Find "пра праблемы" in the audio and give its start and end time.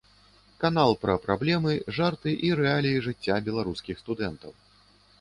1.03-1.75